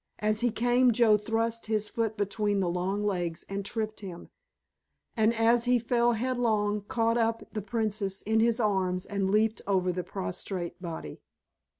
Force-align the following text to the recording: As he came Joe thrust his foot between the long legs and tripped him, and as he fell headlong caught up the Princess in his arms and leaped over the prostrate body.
As 0.17 0.41
he 0.41 0.49
came 0.49 0.91
Joe 0.91 1.15
thrust 1.15 1.67
his 1.67 1.87
foot 1.87 2.17
between 2.17 2.59
the 2.59 2.67
long 2.71 3.03
legs 3.03 3.45
and 3.47 3.63
tripped 3.63 3.99
him, 3.99 4.29
and 5.15 5.31
as 5.31 5.65
he 5.65 5.77
fell 5.77 6.13
headlong 6.13 6.81
caught 6.87 7.19
up 7.19 7.43
the 7.53 7.61
Princess 7.61 8.23
in 8.23 8.39
his 8.39 8.59
arms 8.59 9.05
and 9.05 9.29
leaped 9.29 9.61
over 9.67 9.91
the 9.91 10.03
prostrate 10.03 10.81
body. 10.81 11.21